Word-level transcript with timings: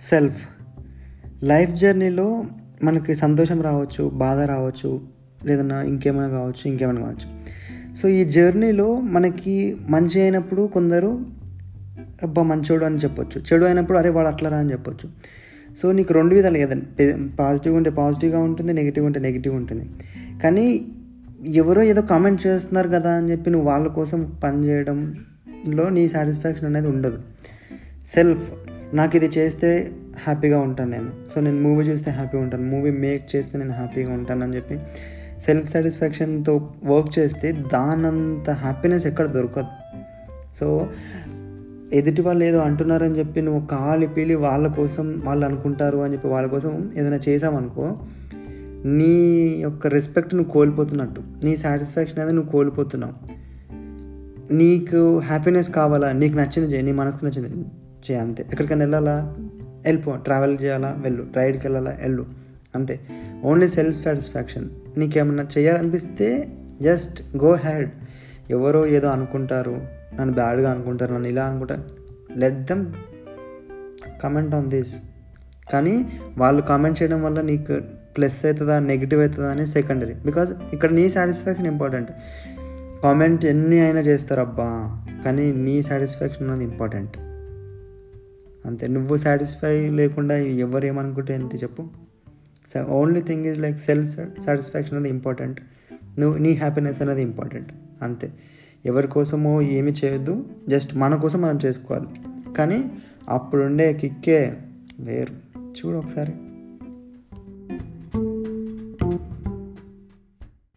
Self. 0.00 0.48
Life 1.42 1.70
జర్నీలో 1.70 2.44
మనకి 2.82 3.14
సంతోషం 3.14 3.62
రావచ్చు 3.62 4.08
బాధ 4.08 4.38
రావచ్చు 4.38 5.00
లేదన్నా 5.46 5.82
ఇంకేమైనా 5.82 6.28
కావచ్చు 6.28 6.70
ఇంకేమైనా 6.70 7.00
కావచ్చు. 7.00 7.44
సో 7.94 8.08
ఈ 8.08 8.24
జర్నీలో 8.24 9.00
మనకి 9.00 9.76
మంచి 9.88 10.20
అయినప్పుడు 10.20 10.66
కొందరు 10.66 11.20
అబ్బా 12.22 12.42
మంచోడు 12.42 12.84
అని 12.84 12.96
చెప్పొచ్చు. 12.96 13.42
చెడు 13.52 13.64
అయినప్పుడు 13.64 13.98
అరే 13.98 14.10
వాడు 14.10 14.28
అట్లరా 14.28 14.58
అని 14.58 14.72
చెప్పొచ్చు. 14.72 15.10
సో 15.76 15.92
నీకు 15.92 16.14
రెండు 16.14 16.34
విధాలు 16.34 16.58
కదండి 16.58 17.36
పాజిటివ్ 17.36 17.74
ఉంటే 17.74 17.90
పాజిటివ్గా 17.90 18.38
ఉంటుంది 18.38 18.72
నెగిటివ్ 18.72 19.06
ఉంటే 19.06 19.20
నెగిటివ్ 19.20 19.54
ఉంటుంది. 19.54 19.90
కానీ 20.42 20.86
ఎవరో 21.46 21.82
ఏదో 21.82 22.02
కామెంట్ 22.02 22.46
చేస్తున్నారు 22.46 22.88
కదా 22.88 23.12
అని 23.12 23.30
చెప్పి 23.30 23.50
నువ్వు 23.50 23.68
వాళ్ళ 23.68 23.88
కోసం 23.88 24.32
పని 24.44 24.64
చేయడంలో 24.64 25.88
నీ 25.88 26.08
సాటిస్ఫాక్షన్ 26.08 26.66
అనేది 26.66 26.88
ఉండదు. 26.88 27.18
సెల్ఫ్. 28.14 28.52
నాకు 28.94 29.16
ఇది 29.16 29.26
చేస్తే 29.26 29.92
హ్యాపీగా 30.18 30.58
ఉంటాను 30.60 30.90
నేను. 30.90 31.10
సో 31.34 31.40
నేను 31.40 31.60
మూవీ 31.60 31.84
చూస్తే 31.84 32.10
హ్యాపీగా 32.10 32.42
ఉంటాను. 32.42 32.66
మూవీ 32.70 32.90
మేక్ 32.90 33.36
చేస్తే 33.36 33.58
నేను 33.58 33.72
హ్యాపీగా 33.72 34.12
ఉంటాను 34.12 34.42
అని 34.42 34.56
చెప్పి 34.56 34.78
సెల్ఫ్ 35.46 35.70
సాటిస్ఫాక్షన్తో 35.70 36.72
వర్క్ 36.84 37.18
చేస్తే 37.18 37.52
దానంత 37.52 38.50
హ్యాపీనెస్ 38.50 39.06
ఎక్కడ 39.06 39.26
దొరకదు. 39.26 39.66
సో 40.54 40.88
ఎదుటి 41.92 42.22
వాళ్ళు 42.22 42.44
ఏదో 42.44 42.58
అంటున్నారని 42.58 43.18
చెప్పి 43.18 43.42
నువ్వు 43.42 43.66
కాలి 43.66 44.06
పీలి 44.06 44.34
వాళ్ళ 44.34 44.68
కోసం 44.68 45.22
వాళ్ళు 45.24 45.46
అనుకుంటారు 45.46 45.98
అని 45.98 46.12
చెప్పి 46.12 46.28
వాళ్ళ 46.28 46.48
కోసం 46.48 46.92
ఏదైనా 46.96 47.18
చేసావనుకో 47.28 47.98
నీ 48.84 49.48
యొక్క 49.60 49.86
రెస్పెక్ట్ 49.86 50.34
నువ్వు 50.34 50.52
కోల్పోతున్నట్టు 50.52 51.22
నీ 51.44 51.56
సాటిస్ఫాక్షన్ 51.56 52.18
అనేది 52.18 52.36
నువ్వు 52.36 52.50
కోల్పోతున్నావు. 52.50 53.14
నీకు 54.52 55.18
హ్యాపీనెస్ 55.18 55.70
కావాలా? 55.70 56.12
నీకు 56.12 56.36
నచ్చింది 56.36 56.72
చేయి 56.72 56.82
నీ 56.82 56.92
మనసుకు 56.92 57.24
నచ్చింది 57.24 57.66
చేయ 58.10 58.18
అంతే. 58.18 58.46
ఎక్కడికైనా 58.50 58.80
వెళ్ళాలా? 58.80 59.34
వెళ్ళిపో. 59.84 60.16
ట్రావెల్ 60.16 60.58
చేయాలా? 60.62 60.94
వెళ్ళు. 60.98 61.26
రైడ్కి 61.36 61.66
వెళ్ళాలా? 61.66 61.90
వెళ్ళు. 62.02 62.26
అంతే. 62.74 63.00
ఓన్లీ 63.44 63.68
సెల్ఫ్ 63.68 64.02
సాటిస్ఫాక్షన్ 64.02 64.68
నీకేమన్నా 64.96 65.46
చేయాలనిపిస్తే 65.58 66.48
జస్ట్ 66.82 67.36
గో 67.36 67.52
హ్యాడ్ 67.52 67.90
ఎవరో 68.50 68.86
ఏదో 68.86 69.08
అనుకుంటారు. 69.08 69.86
నన్ను 70.20 70.34
బ్యాడ్గా 70.34 70.70
అనుకుంటారు. 70.70 71.14
నన్ను 71.14 71.28
ఇలా 71.28 71.44
అనుకుంటారు. 71.44 71.84
Let 72.38 72.64
them 72.64 72.92
comment 74.22 74.54
on 74.54 74.68
this 74.68 74.94
కానీ 75.72 76.06
వాళ్ళు 76.38 76.62
కామెంట్ 76.62 77.02
చేయడం 77.02 77.22
వల్ల 77.22 77.40
నీకు 77.40 77.80
ప్లస్ 78.16 78.44
అవుతుందా 78.44 78.78
నెగిటివ్ 78.78 79.20
అవుతుందా 79.20 79.50
అనేది 79.50 79.70
సెకండరీ 79.70 80.14
బికాజ్ 80.14 80.52
ఇక్కడ 80.72 80.92
నీ 80.92 81.08
సాటిస్ఫాక్షన్ 81.08 81.66
ఇంపార్టెంట్ 81.66 82.10
కామెంట్ 83.04 83.44
ఎన్ని 83.44 83.80
అయినా 83.80 84.00
చేస్తారు 84.00 84.40
అబ్బా. 84.40 85.00
కానీ 85.24 85.52
నీ 85.52 85.82
సాటిస్ఫాక్షన్ 85.82 86.50
అనేది 86.50 86.72
ఇంపార్టెంట్ 86.72 87.18
అంతే. 88.66 88.88
నువ్వు 88.88 89.16
సాటిస్ఫై 89.16 89.90
లేకుండా 89.90 90.36
ఎవరు 90.36 90.86
ఏమనుకుంటే 90.86 91.34
ఏంటి 91.34 91.56
చెప్పు. 91.56 91.88
Only 92.88 93.20
thing 93.20 93.46
is 93.46 93.58
like 93.58 93.78
self 93.78 94.40
satisfaction 94.40 94.96
అనేది 94.96 95.14
ఇంపార్టెంట్ 95.14 95.60
నువ్వు 96.18 96.38
నీ 96.38 96.52
హ్యాపీనెస్ 96.52 97.02
అనేది 97.02 97.22
ఇంపార్టెంట్ 97.22 97.72
అంతే. 98.02 98.32
ఎవరి 98.86 99.08
కోసమో 99.08 99.62
ఏమి 99.62 99.92
చేయొద్దు. 99.92 100.44
జస్ట్ 100.68 100.96
మన 100.96 101.14
కోసం 101.14 101.40
మనం 101.40 101.58
చేసుకోవాలి. 101.64 102.06
కానీ 102.54 102.90
అప్పుడుండే 103.28 103.92
కిక్కే 103.92 104.56
వేరు. 105.00 105.58
చూడు 105.58 105.96
ఒకసారి. 105.96 106.32